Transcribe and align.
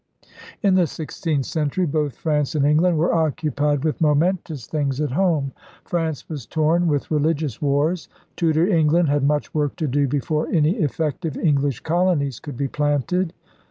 In 0.63 0.73
the 0.73 0.87
sixteenth 0.87 1.45
century 1.45 1.85
both 1.85 2.15
France 2.17 2.55
and 2.55 2.65
Eng 2.65 2.77
land 2.77 2.97
were 2.97 3.13
occupied 3.13 3.83
with 3.83 4.01
momentous 4.01 4.65
things 4.65 4.99
at 4.99 5.09
20 5.09 5.21
ELIZABETHAN 5.21 5.43
SEA 5.43 5.53
DOGS 5.53 5.61
home. 5.61 5.85
France 5.85 6.27
was 6.27 6.45
torn 6.47 6.87
with 6.87 7.11
religious 7.11 7.61
wars. 7.61 8.09
Tudor 8.35 8.65
England 8.67 9.09
had 9.09 9.21
much 9.21 9.53
work 9.53 9.75
to 9.75 9.85
do 9.85 10.07
before 10.07 10.47
any 10.49 10.77
effective 10.77 11.37
English 11.37 11.81
colonies 11.81 12.39
could 12.39 12.57
be 12.57 12.67
planted. 12.67 13.31